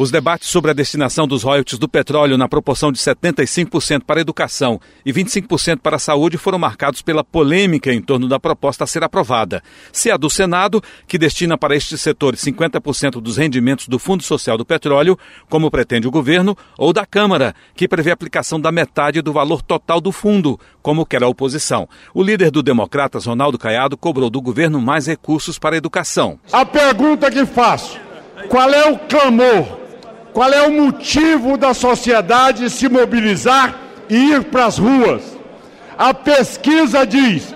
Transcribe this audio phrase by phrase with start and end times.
[0.00, 4.22] Os debates sobre a destinação dos royalties do petróleo na proporção de 75% para a
[4.22, 8.86] educação e 25% para a saúde foram marcados pela polêmica em torno da proposta a
[8.86, 9.60] ser aprovada.
[9.90, 14.56] Se a do Senado, que destina para este setor 50% dos rendimentos do Fundo Social
[14.56, 15.18] do Petróleo,
[15.50, 19.62] como pretende o governo, ou da Câmara, que prevê a aplicação da metade do valor
[19.62, 21.88] total do fundo, como quer a oposição.
[22.14, 26.38] O líder do Democratas, Ronaldo Caiado, cobrou do governo mais recursos para a educação.
[26.52, 27.98] A pergunta que faço:
[28.48, 29.77] qual é o clamor
[30.38, 33.74] qual é o motivo da sociedade se mobilizar
[34.08, 35.36] e ir para as ruas?
[35.98, 37.52] A pesquisa diz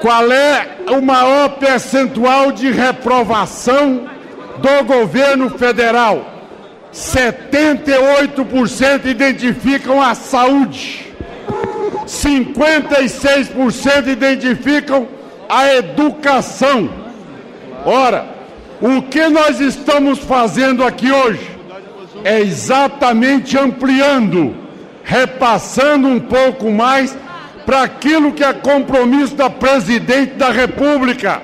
[0.00, 4.08] qual é o maior percentual de reprovação
[4.56, 6.24] do governo federal.
[6.90, 11.12] 78% identificam a saúde,
[12.06, 15.06] 56% identificam
[15.50, 16.88] a educação.
[17.84, 18.24] Ora,
[18.80, 21.51] o que nós estamos fazendo aqui hoje?
[22.24, 24.54] É exatamente ampliando,
[25.04, 27.16] repassando um pouco mais
[27.64, 31.42] para aquilo que é compromisso da presidente da República.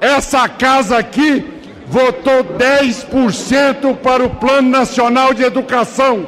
[0.00, 1.44] Essa casa aqui
[1.86, 6.26] votou 10% para o Plano Nacional de Educação.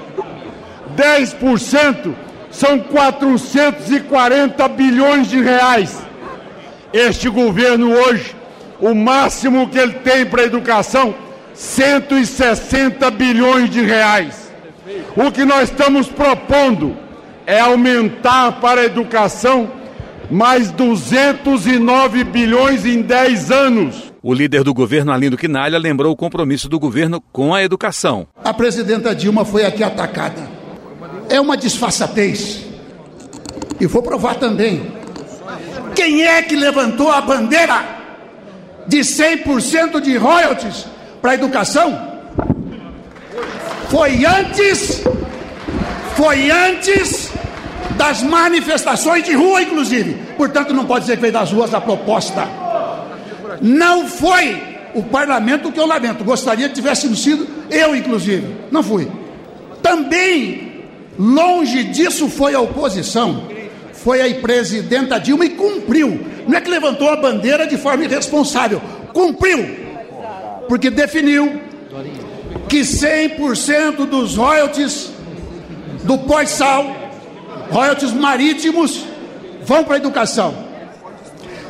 [0.96, 2.14] 10%
[2.50, 5.98] são 440 bilhões de reais.
[6.92, 8.34] Este governo hoje,
[8.80, 11.14] o máximo que ele tem para a educação
[11.60, 14.50] 160 bilhões de reais.
[15.14, 16.96] O que nós estamos propondo
[17.46, 19.70] é aumentar para a educação
[20.30, 24.10] mais 209 bilhões em 10 anos.
[24.22, 28.26] O líder do governo, Alindo Quinalha, lembrou o compromisso do governo com a educação.
[28.42, 30.48] A presidenta Dilma foi aqui atacada.
[31.28, 32.64] É uma disfarçatez.
[33.78, 34.92] E vou provar também.
[35.94, 37.84] Quem é que levantou a bandeira
[38.86, 40.86] de 100% de royalties
[41.20, 42.10] para a educação
[43.90, 45.02] foi antes,
[46.16, 47.32] foi antes
[47.96, 50.16] das manifestações de rua, inclusive.
[50.36, 52.46] Portanto, não pode dizer que veio das ruas a proposta.
[53.60, 54.62] Não foi
[54.94, 56.22] o parlamento que eu lamento.
[56.22, 58.46] Gostaria que tivesse sido eu, inclusive.
[58.70, 59.08] Não fui.
[59.82, 60.84] Também,
[61.18, 63.48] longe disso, foi a oposição.
[63.92, 66.26] Foi a presidenta Dilma e cumpriu.
[66.46, 68.80] Não é que levantou a bandeira de forma irresponsável.
[69.12, 69.89] Cumpriu
[70.70, 71.60] porque definiu
[72.68, 75.10] que 100% dos royalties
[76.04, 76.94] do pós-sal,
[77.72, 79.04] royalties marítimos,
[79.64, 80.54] vão para a educação.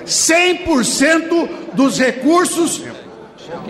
[0.05, 2.83] 100% dos recursos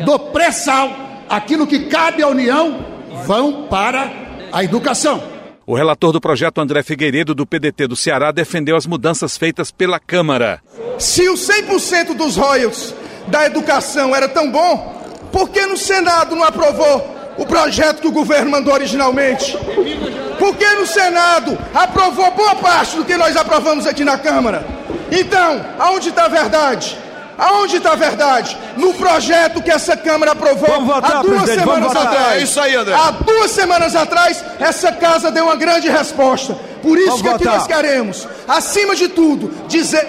[0.05, 0.91] do pré-sal,
[1.29, 2.85] aquilo que cabe à União,
[3.25, 4.11] vão para
[4.51, 5.23] a educação.
[5.65, 10.01] O relator do projeto André Figueiredo, do PDT do Ceará, defendeu as mudanças feitas pela
[10.01, 10.61] Câmara.
[10.99, 12.93] Se os 100% dos royalties
[13.29, 15.00] da educação era tão bom,
[15.33, 19.57] por que no Senado não aprovou o projeto que o governo mandou originalmente?
[20.39, 24.65] Por que no Senado aprovou boa parte do que nós aprovamos aqui na Câmara?
[25.11, 26.99] Então, aonde está a verdade?
[27.39, 28.57] Aonde está a verdade?
[28.77, 32.33] No projeto que essa Câmara aprovou votar, há duas semanas atrás.
[32.33, 32.95] É isso aí, André.
[32.95, 36.55] Há duas semanas atrás, essa casa deu uma grande resposta.
[36.83, 40.07] Por isso vamos que aqui nós queremos, acima de tudo, dizer,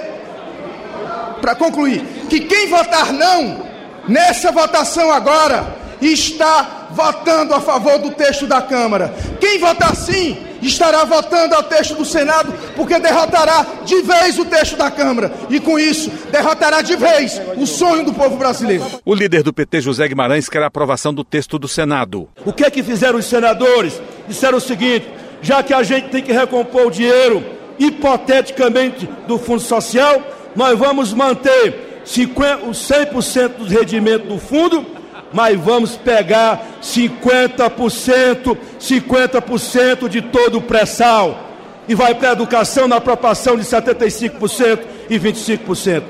[1.41, 3.70] para concluir, que quem votar não
[4.07, 9.13] nessa votação agora, está votando a favor do texto da Câmara.
[9.39, 14.75] Quem votar sim, estará votando ao texto do Senado, porque derrotará de vez o texto
[14.75, 15.31] da Câmara.
[15.49, 18.85] E com isso, derrotará de vez o sonho do povo brasileiro.
[19.05, 22.27] O líder do PT, José Guimarães, quer a aprovação do texto do Senado.
[22.45, 24.01] O que é que fizeram os senadores?
[24.27, 25.07] Disseram o seguinte:
[25.41, 27.43] já que a gente tem que recompor o dinheiro
[27.79, 30.21] hipoteticamente do Fundo Social,
[30.55, 34.85] nós vamos manter 50, os 100% dos rendimentos do fundo,
[35.33, 41.49] mas vamos pegar 50%, 50% de todo o pré-sal.
[41.87, 46.03] E vai para a educação na proporção de 75% e 25%.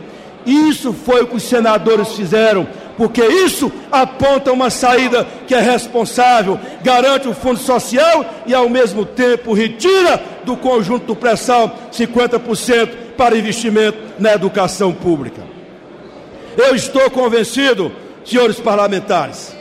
[0.46, 2.68] Isso foi o que os senadores fizeram,
[2.98, 9.06] porque isso aponta uma saída que é responsável, garante o fundo social e, ao mesmo
[9.06, 15.51] tempo, retira do conjunto do pré-sal 50% para investimento na educação pública.
[16.58, 17.92] Eu estou convencido,
[18.26, 19.56] senhores parlamentares,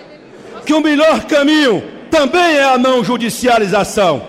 [0.67, 4.23] que o melhor caminho também é a não judicialização.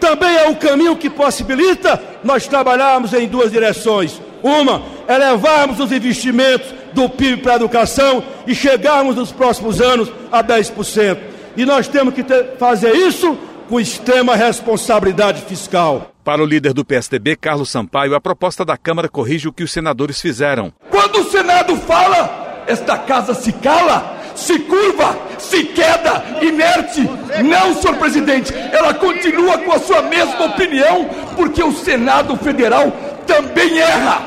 [0.00, 4.20] Também é o caminho que possibilita nós trabalharmos em duas direções.
[4.42, 10.10] Uma é levarmos os investimentos do PIB para a educação e chegarmos nos próximos anos
[10.30, 11.18] a 10%.
[11.56, 13.36] E nós temos que ter, fazer isso
[13.68, 16.15] com extrema responsabilidade fiscal.
[16.26, 19.70] Para o líder do PSDB, Carlos Sampaio, a proposta da Câmara corrige o que os
[19.70, 20.72] senadores fizeram.
[20.90, 27.08] Quando o Senado fala, esta casa se cala, se curva, se queda, inerte.
[27.44, 32.90] Não, senhor presidente, ela continua com a sua mesma opinião, porque o Senado Federal
[33.24, 34.20] também erra.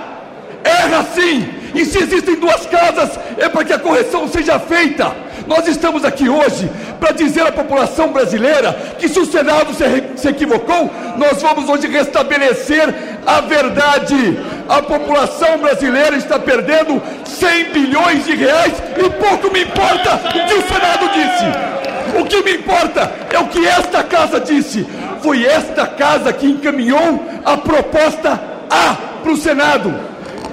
[0.63, 1.49] Erra sim.
[1.75, 5.13] E se existem duas casas, é para que a correção seja feita.
[5.49, 6.69] Nós estamos aqui hoje
[6.99, 9.83] para dizer à população brasileira que se o Senado se,
[10.15, 12.93] se equivocou, nós vamos hoje restabelecer
[13.25, 14.39] a verdade.
[14.69, 20.53] A população brasileira está perdendo 100 bilhões de reais e pouco me importa o que
[20.53, 22.19] o Senado disse.
[22.19, 24.85] O que me importa é o que esta casa disse.
[25.23, 29.99] Foi esta casa que encaminhou a proposta A para o Senado.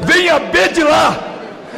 [0.01, 1.15] Vem a B de lá.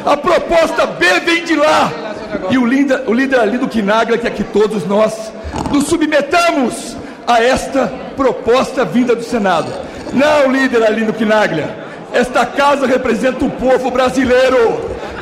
[0.05, 2.08] A proposta B vem de lá.
[2.49, 5.31] E o líder, o líder ali do Quinaglia quer que todos nós
[5.71, 6.95] nos submetamos
[7.25, 9.71] a esta proposta vinda do Senado.
[10.13, 11.87] Não, líder ali do Quinaglia.
[12.11, 14.57] Esta casa representa o povo brasileiro.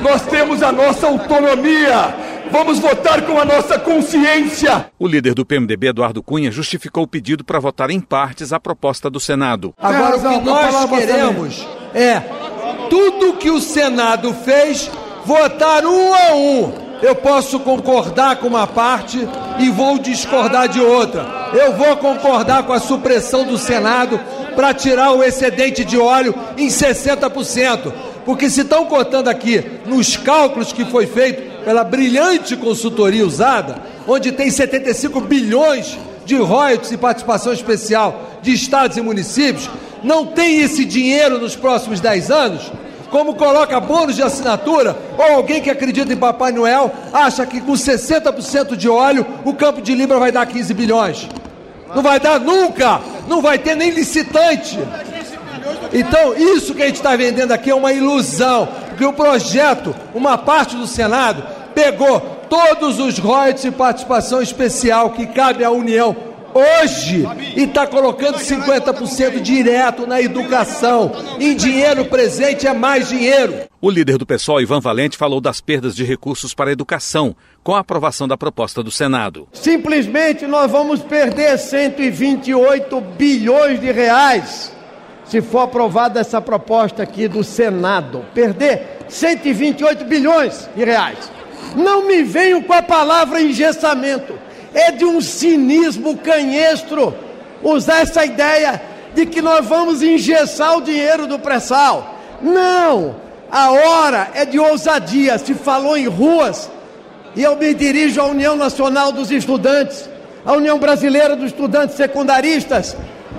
[0.02, 2.16] Nós temos a nossa autonomia.
[2.50, 4.90] Vamos votar com a nossa consciência.
[4.98, 9.10] O líder do PMDB, Eduardo Cunha, justificou o pedido para votar em partes a proposta
[9.10, 9.74] do Senado.
[9.78, 12.22] Agora, o que nós queremos é
[12.90, 14.90] tudo que o Senado fez,
[15.26, 19.28] votar um a um eu posso concordar com uma parte
[19.60, 21.26] e vou discordar de outra.
[21.54, 24.20] Eu vou concordar com a supressão do Senado
[24.56, 27.94] para tirar o excedente de óleo em 60%.
[28.26, 34.32] Porque se estão contando aqui nos cálculos que foi feito pela brilhante consultoria usada, onde
[34.32, 39.70] tem 75 bilhões de royalties e participação especial de estados e municípios,
[40.04, 42.72] não tem esse dinheiro nos próximos 10 anos,
[43.10, 47.74] como coloca bônus de assinatura, ou alguém que acredita em Papai Noel acha que com
[47.74, 51.28] 60% de óleo o campo de Libra vai dar 15 bilhões.
[51.96, 54.78] Não vai dar nunca, não vai ter nem licitante.
[55.94, 60.38] Então, isso que a gente está vendendo aqui é uma ilusão, porque o projeto, uma
[60.38, 61.44] parte do Senado,
[61.74, 62.20] pegou
[62.50, 66.27] todos os royalties e participação especial que cabe à União
[66.58, 67.24] hoje
[67.56, 71.12] e está colocando 50% direto na educação.
[71.40, 73.68] Em dinheiro presente é mais dinheiro.
[73.80, 77.76] O líder do PSOL, Ivan Valente, falou das perdas de recursos para a educação com
[77.76, 79.48] a aprovação da proposta do Senado.
[79.54, 84.76] Simplesmente nós vamos perder 128 bilhões de reais
[85.26, 88.26] se for aprovada essa proposta aqui do Senado.
[88.34, 91.32] Perder 128 bilhões de reais.
[91.76, 94.47] Não me venham com a palavra engessamento
[94.78, 97.12] é de um cinismo canhestro
[97.64, 98.80] usar essa ideia
[99.16, 102.16] de que nós vamos engessar o dinheiro do pré-sal.
[102.40, 103.16] Não!
[103.52, 105.40] A hora é de ousadia.
[105.40, 106.70] Se falou em ruas,
[107.36, 110.08] e eu me dirijo à União Nacional dos Estudantes,
[110.46, 112.96] à União Brasileira dos Estudantes Secundaristas.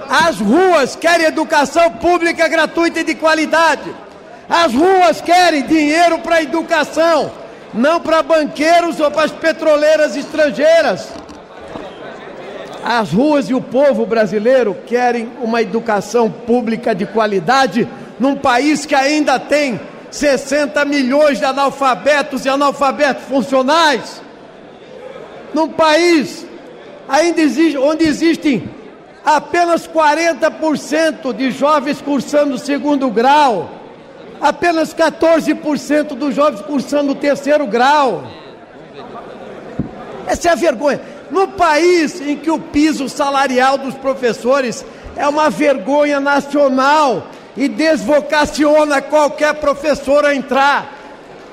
[0.09, 3.95] As ruas querem educação pública gratuita e de qualidade.
[4.49, 7.31] As ruas querem dinheiro para educação,
[7.73, 11.09] não para banqueiros ou para as petroleiras estrangeiras.
[12.85, 17.89] As ruas e o povo brasileiro querem uma educação pública de qualidade
[18.19, 19.81] num país que ainda tem
[20.11, 24.23] 60 milhões de analfabetos e analfabetos funcionais.
[25.53, 26.47] Num país
[27.09, 28.69] ainda existe, onde existem
[29.25, 33.71] apenas 40% de jovens cursando segundo grau,
[34.41, 38.25] apenas 14% dos jovens cursando terceiro grau.
[40.27, 41.01] Essa é a vergonha.
[41.39, 44.85] No país em que o piso salarial dos professores
[45.17, 50.93] é uma vergonha nacional e desvocaciona qualquer professor a entrar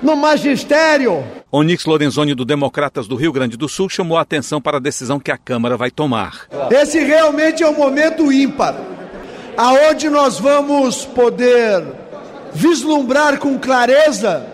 [0.02, 1.24] no magistério.
[1.52, 5.20] Onix Lorenzoni, do Democratas do Rio Grande do Sul, chamou a atenção para a decisão
[5.20, 6.48] que a Câmara vai tomar.
[6.72, 8.76] Esse realmente é um momento ímpar,
[9.56, 11.84] aonde nós vamos poder
[12.56, 14.48] vislumbrar com clareza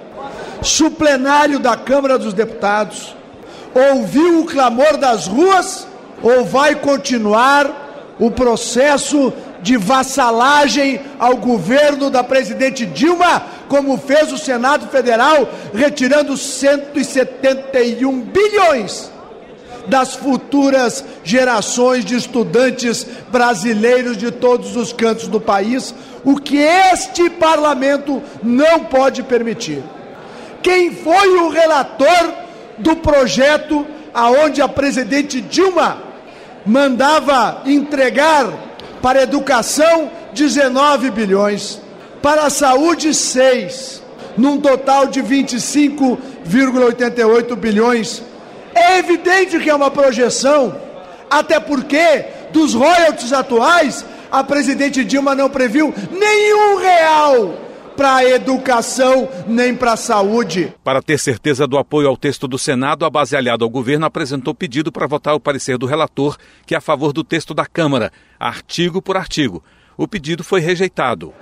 [0.60, 3.16] o plenário da Câmara dos Deputados,
[3.74, 5.88] ouviu o clamor das ruas
[6.22, 14.38] ou vai continuar o processo de vassalagem ao governo da presidente Dilma, como fez o
[14.38, 19.12] Senado Federal, retirando 171 bilhões
[19.88, 27.30] das futuras gerações de estudantes brasileiros de todos os cantos do país, o que este
[27.30, 29.84] parlamento não pode permitir.
[30.62, 32.34] Quem foi o relator
[32.82, 36.04] do projeto aonde a presidente Dilma
[36.66, 38.48] mandava entregar
[39.02, 41.80] para a educação 19 bilhões,
[42.22, 44.04] para a saúde 6,
[44.38, 48.22] num total de 25,88 bilhões.
[48.76, 50.76] É evidente que é uma projeção,
[51.30, 59.30] até porque dos royalties atuais, a presidente Dilma não previu nenhum real para a educação
[59.48, 60.74] nem para a saúde.
[60.84, 64.54] Para ter certeza do apoio ao texto do Senado, a base aliada ao governo apresentou
[64.54, 68.12] pedido para votar o parecer do relator, que é a favor do texto da Câmara,
[68.40, 69.64] artigo por artigo.
[69.98, 71.34] O pedido foi rejeitado.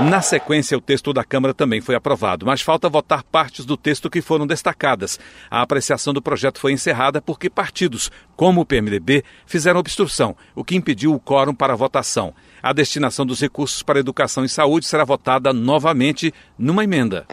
[0.00, 4.10] Na sequência, o texto da Câmara também foi aprovado, mas falta votar partes do texto
[4.10, 5.20] que foram destacadas.
[5.48, 10.74] A apreciação do projeto foi encerrada porque partidos, como o PMDB, fizeram obstrução, o que
[10.74, 12.34] impediu o quórum para a votação.
[12.60, 17.26] A destinação dos recursos para educação e saúde será votada novamente numa emenda.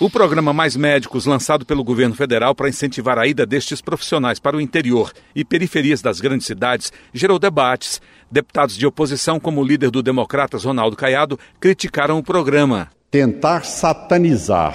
[0.00, 4.56] O programa Mais Médicos, lançado pelo governo federal para incentivar a ida destes profissionais para
[4.56, 8.02] o interior e periferias das grandes cidades, gerou debates.
[8.28, 12.90] Deputados de oposição, como o líder do Democratas, Ronaldo Caiado, criticaram o programa.
[13.08, 14.74] Tentar satanizar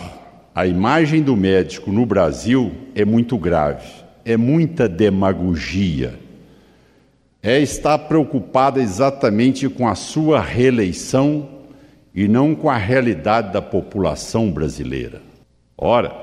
[0.56, 3.90] a imagem do médico no Brasil é muito grave,
[4.24, 6.18] é muita demagogia.
[7.44, 11.59] É estar preocupada exatamente com a sua reeleição
[12.20, 15.22] e não com a realidade da população brasileira.
[15.78, 16.14] Ora,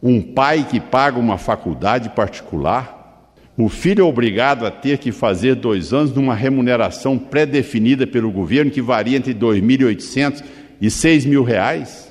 [0.00, 5.56] um pai que paga uma faculdade particular, o filho é obrigado a ter que fazer
[5.56, 10.44] dois anos numa remuneração pré-definida pelo governo que varia entre 2.800
[10.80, 12.08] e 6 mil reais.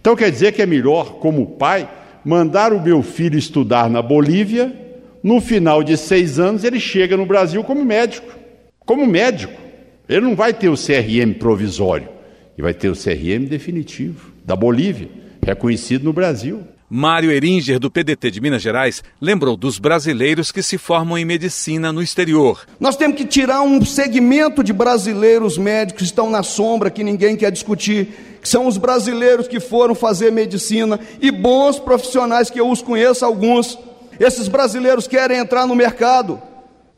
[0.00, 1.86] Então quer dizer que é melhor, como pai,
[2.24, 4.74] mandar o meu filho estudar na Bolívia,
[5.22, 8.34] no final de seis anos ele chega no Brasil como médico.
[8.78, 9.60] Como médico.
[10.08, 12.15] Ele não vai ter o CRM provisório
[12.56, 15.08] e vai ter o CRM definitivo da Bolívia,
[15.42, 16.62] reconhecido no Brasil.
[16.88, 21.92] Mário Eringer, do PDT de Minas Gerais, lembrou dos brasileiros que se formam em medicina
[21.92, 22.64] no exterior.
[22.78, 27.36] Nós temos que tirar um segmento de brasileiros médicos que estão na sombra, que ninguém
[27.36, 32.70] quer discutir, que são os brasileiros que foram fazer medicina e bons profissionais que eu
[32.70, 33.76] os conheço alguns.
[34.20, 36.40] Esses brasileiros querem entrar no mercado,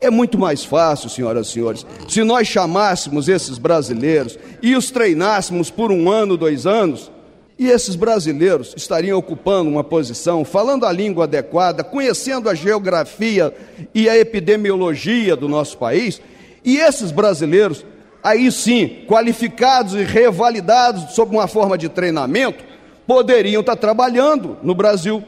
[0.01, 5.69] é muito mais fácil, senhoras e senhores, se nós chamássemos esses brasileiros e os treinássemos
[5.69, 7.11] por um ano, dois anos,
[7.57, 13.53] e esses brasileiros estariam ocupando uma posição, falando a língua adequada, conhecendo a geografia
[13.93, 16.21] e a epidemiologia do nosso país,
[16.63, 17.85] e esses brasileiros,
[18.23, 22.63] aí sim, qualificados e revalidados sob uma forma de treinamento,
[23.05, 25.21] poderiam estar trabalhando no Brasil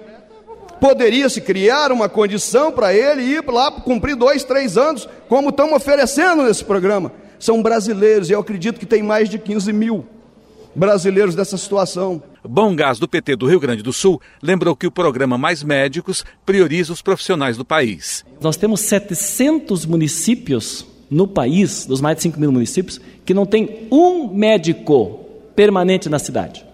[0.82, 5.76] poderia se criar uma condição para ele ir lá cumprir dois, três anos, como estão
[5.76, 7.14] oferecendo nesse programa.
[7.40, 10.04] São brasileiros, e eu acredito que tem mais de 15 mil
[10.74, 12.22] brasileiros dessa situação.
[12.44, 16.26] Bom Gás do PT do Rio Grande do Sul lembrou que o programa Mais Médicos
[16.46, 18.26] prioriza os profissionais do país.
[18.42, 23.88] Nós temos 700 municípios no país, dos mais de 5 mil municípios, que não tem
[23.92, 25.20] um médico
[25.56, 26.66] permanente na cidade.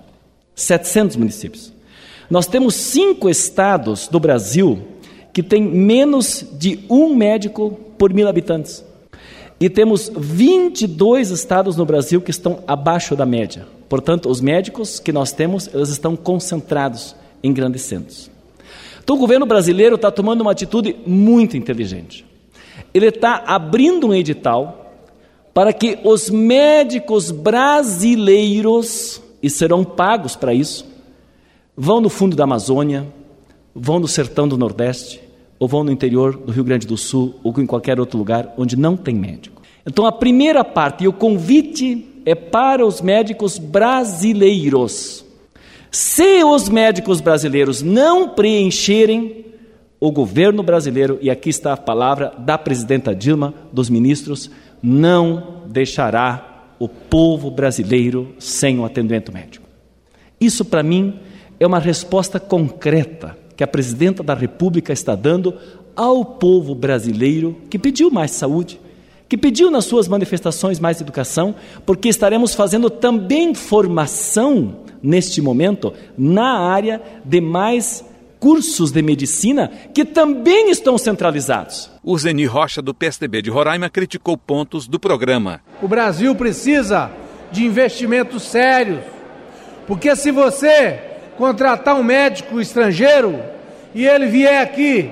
[0.56, 1.77] 700 municípios.
[2.30, 4.80] Nós temos cinco estados do Brasil
[5.32, 8.84] que têm menos de um médico por mil habitantes.
[9.60, 13.66] E temos 22 estados no Brasil que estão abaixo da média.
[13.90, 18.30] Portanto, os médicos que nós temos, eles estão concentrados em grandes centros.
[19.04, 22.26] Então, o governo brasileiro está tomando uma atitude muito inteligente.
[22.94, 24.94] Ele está abrindo um edital
[25.54, 30.86] para que os médicos brasileiros, e serão pagos para isso,
[31.80, 33.06] Vão no fundo da Amazônia,
[33.76, 35.22] vão no sertão do Nordeste,
[35.60, 38.76] ou vão no interior do Rio Grande do Sul, ou em qualquer outro lugar onde
[38.76, 39.62] não tem médico.
[39.86, 45.24] Então, a primeira parte, e o convite é para os médicos brasileiros.
[45.92, 49.46] Se os médicos brasileiros não preencherem,
[50.00, 54.50] o governo brasileiro, e aqui está a palavra da presidenta Dilma, dos ministros,
[54.82, 59.68] não deixará o povo brasileiro sem um atendimento médico.
[60.42, 61.20] Isso, para mim,
[61.60, 65.56] é uma resposta concreta que a presidenta da República está dando
[65.96, 68.80] ao povo brasileiro que pediu mais saúde,
[69.28, 76.60] que pediu nas suas manifestações mais educação, porque estaremos fazendo também formação neste momento na
[76.60, 78.06] área de mais
[78.40, 81.90] cursos de medicina que também estão centralizados.
[82.04, 85.62] O Zeni Rocha, do PSDB de Roraima, criticou pontos do programa.
[85.82, 87.12] O Brasil precisa
[87.52, 89.02] de investimentos sérios,
[89.88, 91.07] porque se você
[91.38, 93.40] contratar um médico estrangeiro
[93.94, 95.12] e ele vier aqui,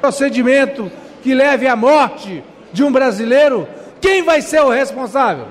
[0.00, 0.90] procedimento
[1.22, 3.68] que leve à morte de um brasileiro,
[4.00, 5.46] quem vai ser o responsável?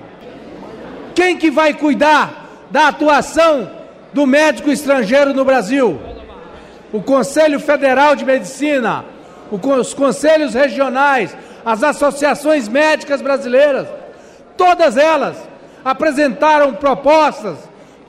[1.13, 3.69] Quem que vai cuidar da atuação
[4.13, 5.99] do médico estrangeiro no Brasil?
[6.91, 9.05] o Conselho Federal de Medicina,
[9.51, 11.35] os conselhos regionais,
[11.65, 13.87] as associações médicas brasileiras,
[14.57, 15.37] todas elas
[15.83, 17.57] apresentaram propostas,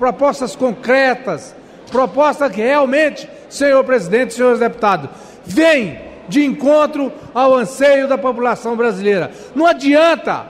[0.00, 1.54] propostas concretas,
[1.90, 5.10] propostas que realmente, senhor presidente, senhores deputados,
[5.44, 9.30] vêm de encontro ao anseio da população brasileira.
[9.54, 10.46] Não adianta,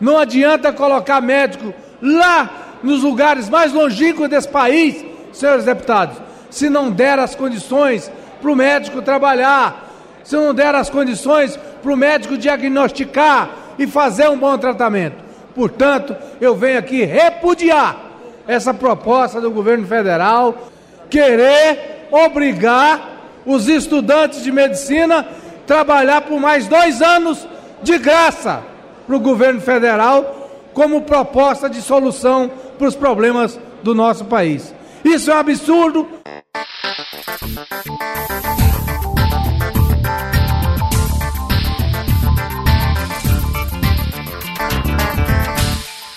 [0.00, 6.16] não adianta colocar médico lá nos lugares mais longínquos desse país, senhores deputados,
[6.50, 8.10] se não der as condições
[8.42, 9.88] para o médico trabalhar,
[10.24, 15.22] se não der as condições para o médico diagnosticar e fazer um bom tratamento.
[15.54, 18.03] Portanto, eu venho aqui repudiar
[18.46, 20.70] essa proposta do governo federal,
[21.08, 23.10] querer obrigar
[23.46, 25.24] os estudantes de medicina a
[25.66, 27.46] trabalhar por mais dois anos
[27.82, 28.62] de graça
[29.06, 34.74] para o governo federal, como proposta de solução para os problemas do nosso país.
[35.04, 36.08] Isso é um absurdo.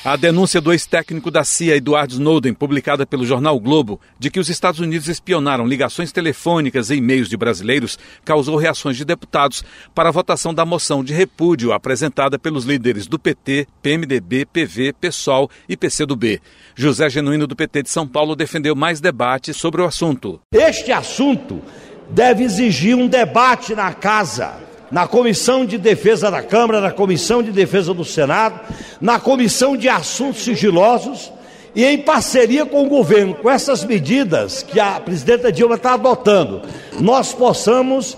[0.07, 4.47] A denúncia do ex-técnico da CIA, Edward Snowden, publicada pelo jornal Globo, de que os
[4.47, 10.11] Estados Unidos espionaram ligações telefônicas e e-mails de brasileiros, causou reações de deputados para a
[10.13, 16.41] votação da moção de repúdio apresentada pelos líderes do PT, PMDB, PV, PSOL e PCdoB.
[16.73, 20.39] José Genuíno do PT de São Paulo defendeu mais debate sobre o assunto.
[20.53, 21.61] Este assunto
[22.09, 27.51] deve exigir um debate na casa na Comissão de Defesa da Câmara, na Comissão de
[27.51, 28.59] Defesa do Senado,
[29.01, 31.31] na Comissão de Assuntos Sigilosos
[31.75, 36.61] e em parceria com o governo, com essas medidas que a presidenta Dilma está adotando,
[36.99, 38.17] nós possamos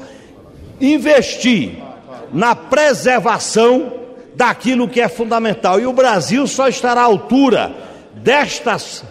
[0.80, 1.78] investir
[2.32, 3.94] na preservação
[4.36, 5.80] daquilo que é fundamental.
[5.80, 7.74] E o Brasil só estará à altura
[8.14, 9.04] destas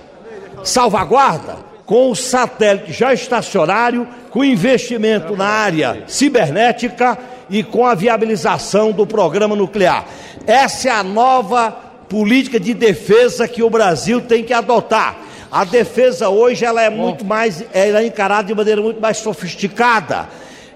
[0.64, 7.18] salvaguarda com o satélite já estacionário, com investimento na área cibernética
[7.50, 10.06] e com a viabilização do programa nuclear.
[10.46, 11.70] Essa é a nova
[12.08, 15.16] política de defesa que o Brasil tem que adotar.
[15.50, 20.28] A defesa hoje ela é muito mais, ela é encarada de maneira muito mais sofisticada,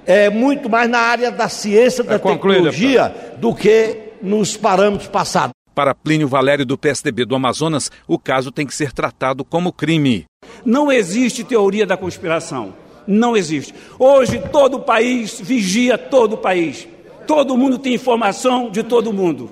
[0.07, 5.53] é muito mais na área da ciência, da é tecnologia, do que nos parâmetros passados.
[5.75, 10.27] Para Plínio Valério do PSDB do Amazonas, o caso tem que ser tratado como crime.
[10.65, 12.75] Não existe teoria da conspiração.
[13.07, 13.75] Não existe.
[13.99, 16.89] Hoje todo o país vigia todo o país.
[17.27, 19.51] Todo mundo tem informação de todo mundo.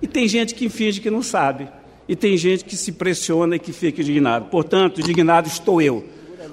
[0.00, 1.68] E tem gente que finge que não sabe.
[2.08, 4.46] E tem gente que se pressiona e que fica indignado.
[4.46, 6.04] Portanto, indignado estou eu.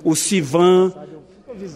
[0.03, 0.93] O Sivan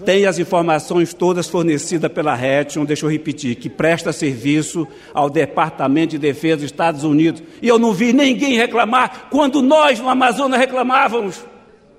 [0.06, 6.12] tem as informações todas fornecidas pela Retium, deixa eu repetir, que presta serviço ao Departamento
[6.12, 7.42] de Defesa dos Estados Unidos.
[7.62, 11.46] E eu não vi ninguém reclamar quando nós no Amazonas reclamávamos.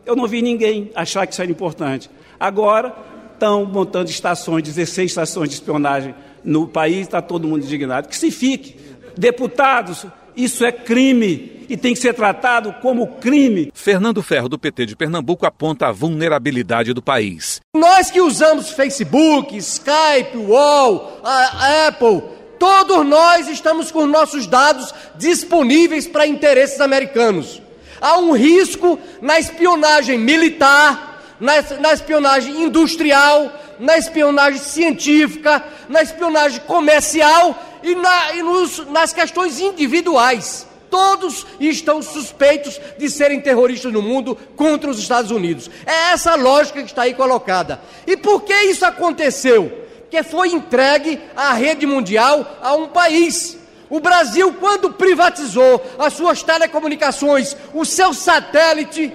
[0.05, 2.11] Eu não vi ninguém achar que isso era importante.
[2.39, 2.95] Agora
[3.35, 8.09] estão montando estações, 16 estações de espionagem no país, está todo mundo indignado.
[8.09, 8.77] Que se fique.
[9.17, 13.71] Deputados, isso é crime e tem que ser tratado como crime.
[13.73, 17.61] Fernando Ferro, do PT de Pernambuco, aponta a vulnerabilidade do país.
[17.75, 22.23] Nós que usamos Facebook, Skype, Wall, a Apple,
[22.59, 27.63] todos nós estamos com nossos dados disponíveis para interesses americanos.
[28.01, 36.61] Há um risco na espionagem militar, na, na espionagem industrial, na espionagem científica, na espionagem
[36.61, 40.67] comercial e, na, e nos, nas questões individuais.
[40.91, 45.71] Todos estão suspeitos de serem terroristas no mundo contra os Estados Unidos.
[45.87, 47.81] É essa lógica que está aí colocada.
[48.07, 49.71] E por que isso aconteceu?
[50.01, 53.60] Porque foi entregue a rede mundial a um país.
[53.91, 59.13] O Brasil, quando privatizou as suas telecomunicações, o seu satélite,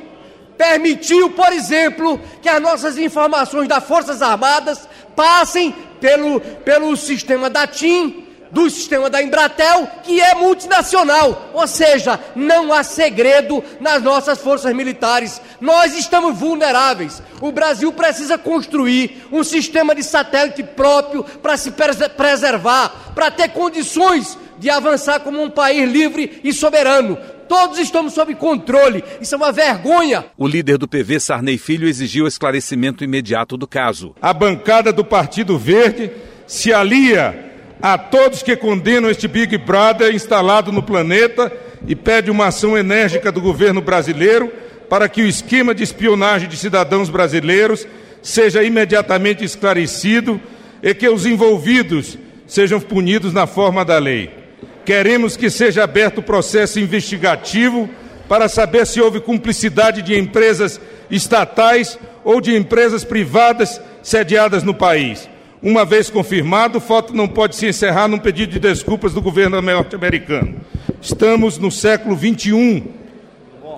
[0.58, 7.66] permitiu, por exemplo, que as nossas informações das Forças Armadas passem pelo, pelo sistema da
[7.66, 11.50] TIM, do sistema da Embratel, que é multinacional.
[11.54, 15.42] Ou seja, não há segredo nas nossas forças militares.
[15.60, 17.22] Nós estamos vulneráveis.
[17.42, 24.38] O Brasil precisa construir um sistema de satélite próprio para se preservar, para ter condições
[24.58, 27.18] de avançar como um país livre e soberano.
[27.48, 29.04] Todos estamos sob controle.
[29.22, 30.26] Isso é uma vergonha.
[30.38, 34.16] O líder do PV, Sarney Filho, exigiu esclarecimento imediato do caso.
[34.22, 36.12] A bancada do Partido Verde
[36.48, 41.52] se alia a todos que condenam este Big Brother instalado no planeta
[41.88, 44.52] e pede uma ação enérgica do governo brasileiro
[44.90, 47.86] para que o esquema de espionagem de cidadãos brasileiros
[48.22, 50.42] seja imediatamente esclarecido
[50.82, 54.45] e que os envolvidos sejam punidos na forma da lei.
[54.86, 57.90] Queremos que seja aberto o processo investigativo
[58.30, 65.28] para saber se houve cumplicidade de empresas estatais ou de empresas privadas sediadas no país.
[65.62, 69.60] Uma vez confirmado, o fato não pode se encerrar num pedido de desculpas do governo
[69.62, 70.62] norte-americano.
[71.02, 72.84] Estamos no século XXI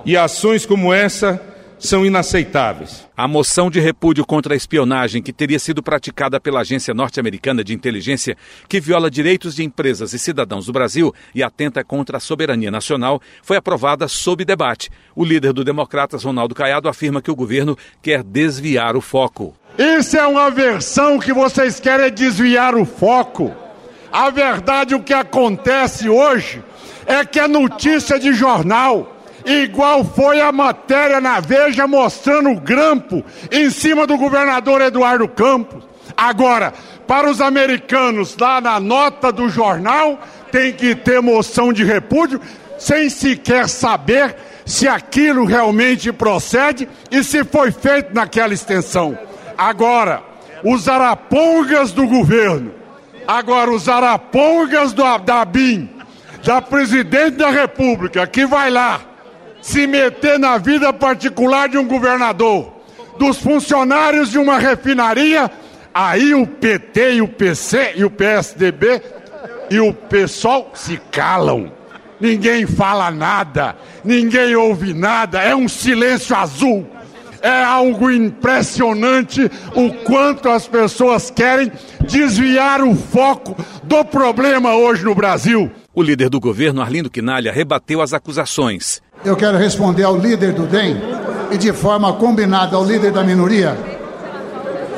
[0.04, 1.40] e ações como essa
[1.78, 3.06] são inaceitáveis.
[3.16, 7.74] A moção de repúdio contra a espionagem que teria sido praticada pela agência norte-americana de
[7.74, 8.36] inteligência,
[8.68, 13.20] que viola direitos de empresas e cidadãos do Brasil e atenta contra a soberania nacional,
[13.42, 14.90] foi aprovada sob debate.
[15.14, 19.54] O líder do Democratas, Ronaldo Caiado, afirma que o governo quer desviar o foco.
[19.78, 23.54] Isso é uma versão que vocês querem desviar o foco.
[24.10, 26.62] A verdade, o que acontece hoje,
[27.06, 29.17] é que é notícia de jornal
[29.48, 35.82] igual foi a matéria na Veja mostrando o grampo em cima do governador Eduardo Campos.
[36.16, 36.74] Agora,
[37.06, 40.18] para os americanos, lá na nota do jornal,
[40.52, 42.40] tem que ter moção de repúdio,
[42.78, 49.18] sem sequer saber se aquilo realmente procede e se foi feito naquela extensão.
[49.56, 50.22] Agora,
[50.62, 52.74] os arapongas do governo,
[53.26, 55.88] agora os arapongas do, da BIM,
[56.44, 59.07] da presidente da República, que vai lá
[59.60, 62.72] se meter na vida particular de um governador,
[63.18, 65.50] dos funcionários de uma refinaria,
[65.92, 69.02] aí o PT e o PC e o PSDB
[69.70, 71.72] e o PSOL se calam.
[72.20, 76.86] Ninguém fala nada, ninguém ouve nada, é um silêncio azul.
[77.40, 81.70] É algo impressionante o quanto as pessoas querem
[82.08, 85.70] desviar o foco do problema hoje no Brasil.
[85.94, 89.00] O líder do governo, Arlindo Quinalha, rebateu as acusações.
[89.24, 90.96] Eu quero responder ao líder do DEM
[91.50, 93.76] e de forma combinada ao líder da minoria,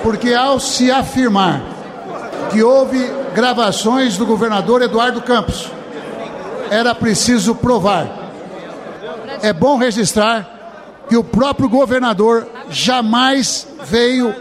[0.02, 1.62] porque ao se afirmar
[2.50, 5.70] que houve gravações do governador Eduardo Campos,
[6.70, 8.06] era preciso provar.
[9.42, 10.60] É bom registrar
[11.08, 14.34] que o próprio governador jamais veio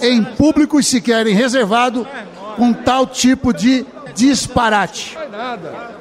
[0.00, 2.06] em público e sequer em reservado
[2.56, 5.16] com tal tipo de disparate.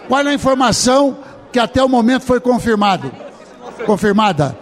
[0.08, 1.18] Qual é a informação
[1.52, 3.12] que até o momento foi confirmado?
[3.86, 4.58] Confirmada.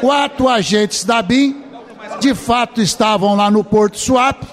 [0.00, 1.64] Quatro agentes da BIM
[2.20, 4.46] de fato estavam lá no Porto Suape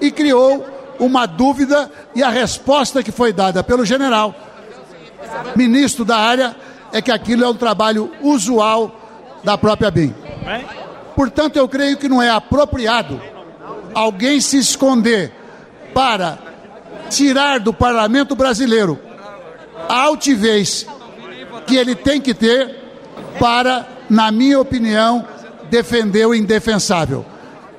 [0.00, 0.66] e criou
[0.98, 4.34] uma dúvida e a resposta que foi dada pelo general,
[5.54, 6.56] ministro da área,
[6.92, 8.94] é que aquilo é um trabalho usual
[9.44, 10.14] da própria BIM.
[11.14, 13.20] Portanto, eu creio que não é apropriado
[13.94, 15.32] alguém se esconder
[15.94, 16.38] para
[17.10, 18.98] tirar do parlamento brasileiro
[19.88, 20.86] a altivez
[21.68, 22.74] que ele tem que ter
[23.38, 25.24] para, na minha opinião,
[25.70, 27.24] defender o indefensável.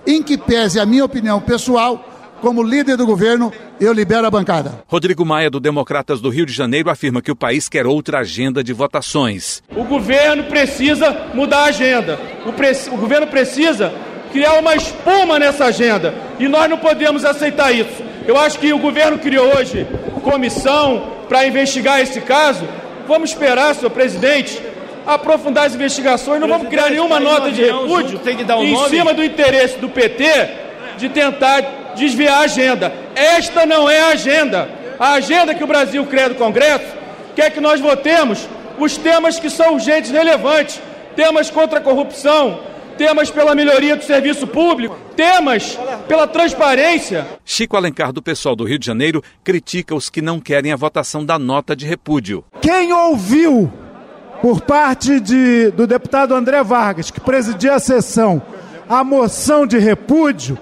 [0.05, 2.05] Em que pese a minha opinião pessoal,
[2.39, 4.83] como líder do governo, eu libero a bancada.
[4.87, 8.63] Rodrigo Maia, do Democratas do Rio de Janeiro, afirma que o país quer outra agenda
[8.63, 9.61] de votações.
[9.75, 12.19] O governo precisa mudar a agenda.
[12.45, 12.71] O, pre...
[12.91, 13.91] o governo precisa
[14.31, 16.13] criar uma espuma nessa agenda.
[16.39, 18.03] E nós não podemos aceitar isso.
[18.27, 19.87] Eu acho que o governo criou hoje
[20.19, 22.65] comissão para investigar esse caso.
[23.09, 24.61] Vamos esperar, senhor presidente,
[25.03, 26.39] aprofundar as investigações.
[26.39, 28.21] Não vamos criar nenhuma nota de repúdio
[28.61, 30.49] em cima do interesse do PT
[30.95, 32.93] de tentar desviar a agenda.
[33.15, 34.69] Esta não é a agenda.
[34.99, 36.85] A agenda que o Brasil cria do Congresso
[37.35, 40.79] quer que nós votemos os temas que são urgentes e relevantes,
[41.15, 42.59] temas contra a corrupção,
[42.99, 47.25] temas pela melhoria do serviço público, temas pela transparência.
[47.45, 51.25] Chico Alencar, do pessoal do Rio de Janeiro, critica os que não querem a votação
[51.25, 52.43] da nota de repúdio.
[52.59, 53.71] Quem ouviu
[54.41, 58.41] por parte de, do deputado André Vargas, que presidia a sessão,
[58.89, 60.57] a moção de repúdio,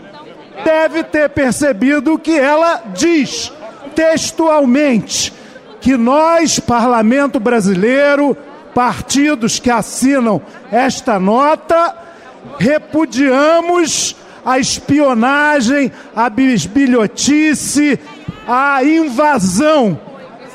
[0.63, 3.51] deve ter percebido que ela diz
[3.95, 5.33] textualmente
[5.81, 8.37] que nós, parlamento brasileiro,
[8.75, 10.39] partidos que assinam
[10.71, 12.06] esta nota,
[12.59, 17.99] repudiamos a espionagem, a bisbilhotice,
[18.47, 19.99] a invasão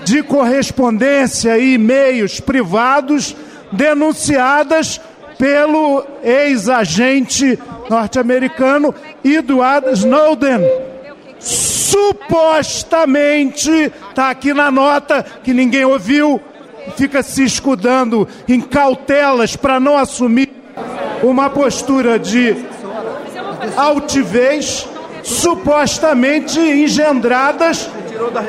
[0.04, 3.36] de correspondência e e-mails privados
[3.70, 4.98] denunciadas
[5.38, 7.58] pelo ex-agente
[7.90, 10.60] norte-americano Edward Snowden.
[11.38, 16.40] Supostamente, está aqui na nota que ninguém ouviu,
[16.96, 20.61] fica se escudando em cautelas para não assumir
[21.22, 22.56] uma postura de
[23.76, 24.88] altivez,
[25.22, 27.88] supostamente engendradas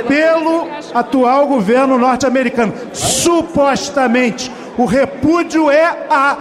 [0.07, 2.73] pelo atual governo norte-americano.
[2.93, 4.51] Supostamente.
[4.77, 6.38] O repúdio é a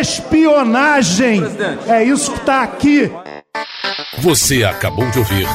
[0.00, 1.42] espionagem.
[1.86, 3.10] É isso que está aqui.
[4.18, 5.46] Você acabou de ouvir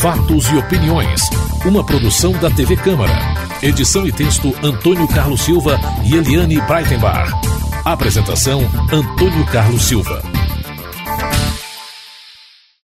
[0.00, 1.22] Fatos e Opiniões,
[1.64, 3.12] uma produção da TV Câmara.
[3.60, 7.57] Edição e texto Antônio Carlos Silva e Eliane Breitenbach.
[7.92, 8.60] Apresentação
[8.92, 10.37] Antônio Carlos Silva.